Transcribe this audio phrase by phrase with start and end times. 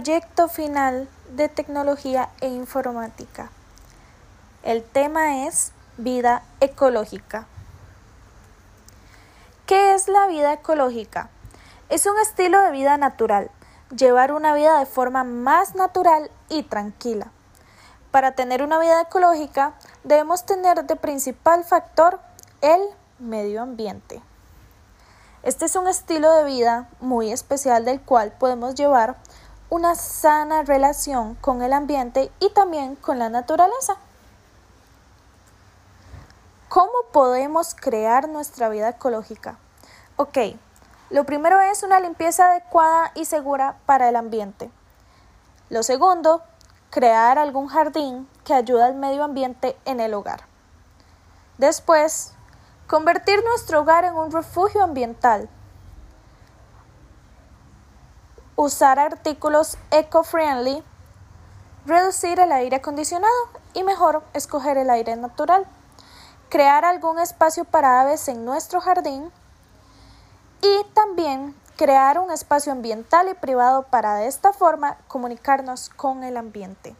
[0.00, 3.50] proyecto final de tecnología e informática.
[4.62, 7.46] El tema es vida ecológica.
[9.66, 11.28] ¿Qué es la vida ecológica?
[11.90, 13.50] Es un estilo de vida natural,
[13.94, 17.30] llevar una vida de forma más natural y tranquila.
[18.10, 22.20] Para tener una vida ecológica debemos tener de principal factor
[22.62, 22.80] el
[23.18, 24.22] medio ambiente.
[25.42, 29.16] Este es un estilo de vida muy especial del cual podemos llevar
[29.70, 33.96] una sana relación con el ambiente y también con la naturaleza.
[36.68, 39.56] ¿Cómo podemos crear nuestra vida ecológica?
[40.16, 40.38] Ok,
[41.08, 44.70] lo primero es una limpieza adecuada y segura para el ambiente.
[45.70, 46.42] Lo segundo,
[46.90, 50.42] crear algún jardín que ayude al medio ambiente en el hogar.
[51.56, 52.34] Después,
[52.90, 55.48] Convertir nuestro hogar en un refugio ambiental.
[58.62, 60.84] Usar artículos eco-friendly.
[61.86, 63.32] Reducir el aire acondicionado
[63.72, 65.66] y mejor escoger el aire natural.
[66.50, 69.32] Crear algún espacio para aves en nuestro jardín.
[70.60, 76.36] Y también crear un espacio ambiental y privado para de esta forma comunicarnos con el
[76.36, 76.94] ambiente.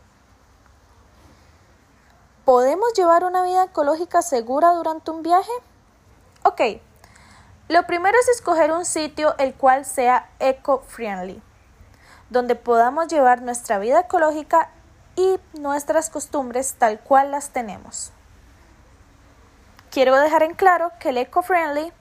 [2.47, 5.53] ¿Podemos llevar una vida ecológica segura durante un viaje?
[6.42, 6.62] Ok,
[7.69, 11.41] lo primero es escoger un sitio el cual sea eco-friendly,
[12.30, 14.70] donde podamos llevar nuestra vida ecológica
[15.16, 18.12] y nuestras costumbres tal cual las tenemos.
[19.90, 21.92] Quiero dejar en claro que el eco-friendly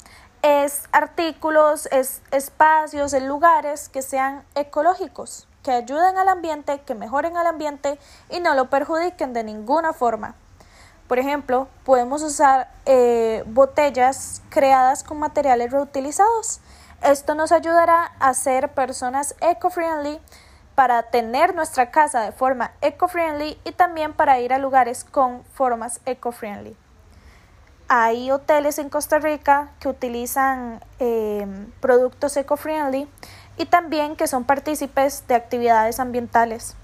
[0.42, 7.36] es artículos, es espacios, es lugares que sean ecológicos, que ayuden al ambiente, que mejoren
[7.36, 10.36] al ambiente y no lo perjudiquen de ninguna forma.
[11.08, 16.60] Por ejemplo, podemos usar eh, botellas creadas con materiales reutilizados.
[17.02, 20.20] Esto nos ayudará a ser personas eco-friendly
[20.76, 26.02] para tener nuestra casa de forma eco-friendly y también para ir a lugares con formas
[26.06, 26.76] eco-friendly.
[27.88, 31.48] Hay hoteles en Costa Rica que utilizan eh,
[31.80, 33.10] productos eco-friendly
[33.58, 36.76] y también que son partícipes de actividades ambientales.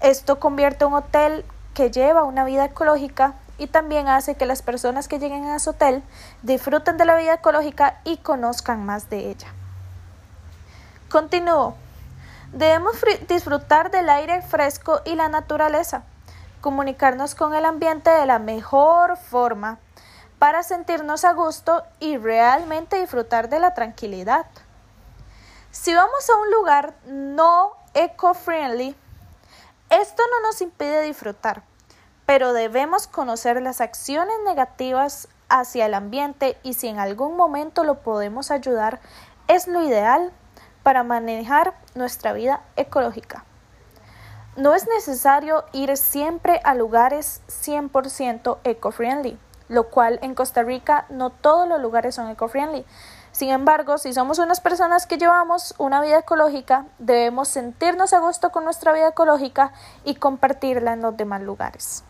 [0.00, 1.44] Esto convierte un hotel
[1.74, 5.70] que lleva una vida ecológica y también hace que las personas que lleguen a su
[5.70, 6.02] hotel
[6.42, 9.48] disfruten de la vida ecológica y conozcan más de ella.
[11.08, 11.74] Continúo.
[12.52, 12.96] Debemos
[13.28, 16.02] disfrutar del aire fresco y la naturaleza,
[16.60, 19.78] comunicarnos con el ambiente de la mejor forma
[20.38, 24.46] para sentirnos a gusto y realmente disfrutar de la tranquilidad.
[25.70, 28.96] Si vamos a un lugar no eco-friendly,
[29.90, 31.62] esto no nos impide disfrutar,
[32.26, 38.00] pero debemos conocer las acciones negativas hacia el ambiente y si en algún momento lo
[38.00, 39.00] podemos ayudar,
[39.48, 40.32] es lo ideal
[40.82, 43.44] para manejar nuestra vida ecológica.
[44.56, 49.38] No es necesario ir siempre a lugares 100% eco-friendly,
[49.68, 52.84] lo cual en Costa Rica no todos los lugares son eco-friendly.
[53.32, 58.50] Sin embargo, si somos unas personas que llevamos una vida ecológica, debemos sentirnos a gusto
[58.50, 59.72] con nuestra vida ecológica
[60.04, 62.02] y compartirla en los demás lugares.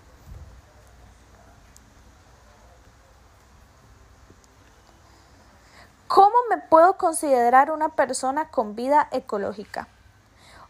[6.06, 9.88] ¿Cómo puedo considerar una persona con vida ecológica?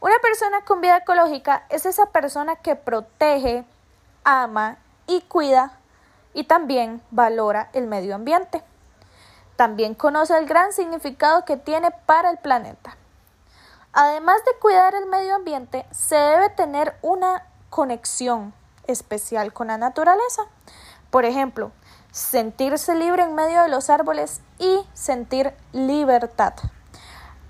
[0.01, 3.65] Una persona con vida ecológica es esa persona que protege,
[4.25, 4.77] ama
[5.07, 5.79] y cuida
[6.35, 8.63] y también valora el medio ambiente.
[9.57, 12.97] También conoce el gran significado que tiene para el planeta.
[13.93, 18.53] Además de cuidar el medio ambiente, se debe tener una conexión
[18.87, 20.43] especial con la naturaleza.
[21.11, 21.73] Por ejemplo,
[22.17, 26.55] sentirse libre en medio de los árboles y sentir libertad.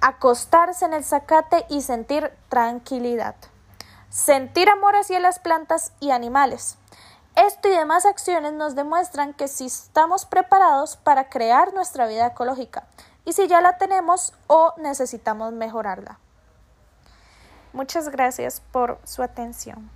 [0.01, 3.37] Acostarse en el zacate y sentir tranquilidad.
[4.09, 6.79] Sentir amor hacia las plantas y animales.
[7.37, 12.89] Esto y demás acciones nos demuestran que si estamos preparados para crear nuestra vida ecológica
[13.25, 16.19] y si ya la tenemos o necesitamos mejorarla.
[17.73, 19.96] Muchas gracias por su atención.